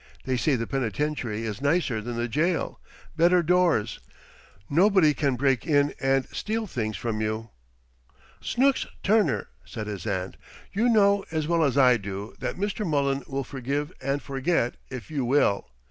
They 0.25 0.35
say 0.35 0.55
the 0.55 0.65
penitentiary 0.65 1.43
is 1.43 1.61
nicer 1.61 2.01
than 2.01 2.15
the 2.15 2.27
jail. 2.27 2.79
Better 3.15 3.43
doors. 3.43 3.99
Nobody 4.67 5.13
can 5.13 5.35
break 5.35 5.67
in 5.67 5.93
and 5.99 6.27
steal 6.29 6.65
things 6.65 6.97
from 6.97 7.21
you." 7.21 7.51
"Snooks 8.41 8.87
Turner!" 9.03 9.49
said 9.63 9.85
his 9.85 10.07
aunt. 10.07 10.37
"You 10.73 10.89
know 10.89 11.23
as 11.29 11.47
well 11.47 11.63
as 11.63 11.77
I 11.77 11.97
do 11.97 12.33
that 12.39 12.57
Mr. 12.57 12.83
Mullen 12.83 13.21
will 13.27 13.43
forgive 13.43 13.93
and 14.01 14.23
forget, 14.23 14.75
if 14.89 15.11
you 15.11 15.23
will. 15.23 15.67